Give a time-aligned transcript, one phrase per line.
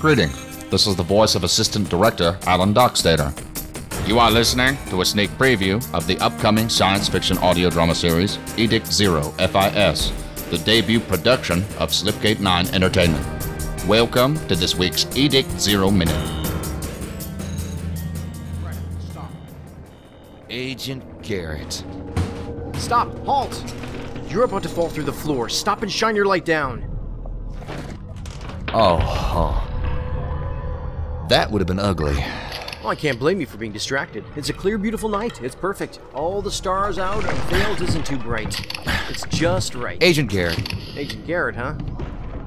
[0.00, 0.34] Greetings.
[0.70, 3.32] This is the voice of Assistant Director Alan Dockstader.
[4.08, 8.38] You are listening to a sneak preview of the upcoming science fiction audio drama series
[8.56, 10.12] Edict Zero FIS,
[10.50, 13.24] the debut production of Slipgate 9 Entertainment.
[13.86, 16.16] Welcome to this week's Edict Zero Minute.
[20.50, 21.84] Agent Garrett.
[22.74, 23.16] Stop!
[23.24, 23.62] Halt!
[24.28, 25.48] You're about to fall through the floor.
[25.48, 26.84] Stop and shine your light down.
[28.74, 29.64] Oh, oh.
[31.28, 32.14] That would have been ugly.
[32.82, 34.24] Well, I can't blame you for being distracted.
[34.36, 35.42] It's a clear, beautiful night.
[35.42, 36.00] It's perfect.
[36.14, 38.60] All the stars out, and Thales isn't too bright.
[39.10, 40.02] It's just right.
[40.02, 40.74] Agent Garrett.
[40.96, 41.72] Agent Garrett, huh?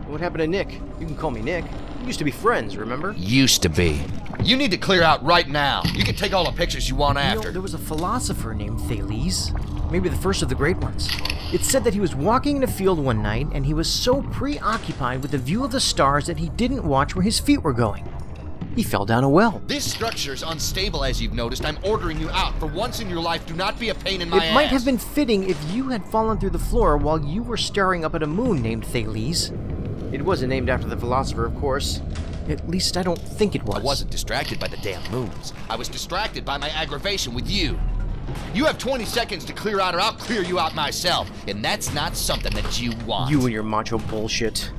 [0.07, 0.73] What happened to Nick?
[0.99, 1.65] You can call me Nick.
[2.01, 3.13] We used to be friends, remember?
[3.17, 4.01] Used to be.
[4.43, 5.83] You need to clear out right now.
[5.93, 7.51] You can take all the pictures you want You know, after.
[7.51, 9.51] there was a philosopher named Thales.
[9.91, 11.09] Maybe the first of the great ones.
[11.53, 14.21] It said that he was walking in a field one night and he was so
[14.21, 17.73] preoccupied with the view of the stars that he didn't watch where his feet were
[17.73, 18.07] going.
[18.73, 19.61] He fell down a well.
[19.67, 21.65] This structure's unstable, as you've noticed.
[21.65, 22.57] I'm ordering you out.
[22.57, 24.55] For once in your life, do not be a pain in my It ass.
[24.55, 28.05] might have been fitting if you had fallen through the floor while you were staring
[28.05, 29.51] up at a moon named Thales.
[30.13, 32.01] It wasn't named after the philosopher, of course.
[32.47, 33.75] At least I don't think it was.
[33.75, 35.51] I wasn't distracted by the damn moons.
[35.69, 37.77] I was distracted by my aggravation with you.
[38.53, 41.31] You have 20 seconds to clear out, or I'll clear you out myself.
[41.47, 43.31] And that's not something that you want.
[43.31, 44.71] You and your macho bullshit.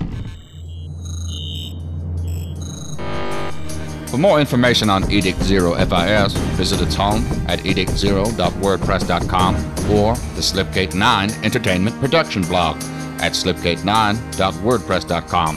[4.13, 9.55] For more information on Edict Zero FIS, visit its home at edictzero.wordpress.com
[9.91, 12.77] or the Slipgate 9 Entertainment Production blog
[13.23, 15.57] at slipgate9.wordpress.com.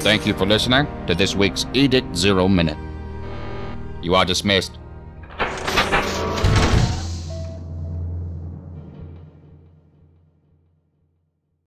[0.00, 2.78] Thank you for listening to this week's Edict Zero Minute.
[4.02, 4.78] You are dismissed.